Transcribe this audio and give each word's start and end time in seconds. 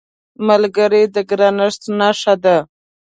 ملګری 0.47 1.03
د 1.13 1.15
ګرانښت 1.29 1.81
نښه 1.99 2.33
ده 2.43 2.55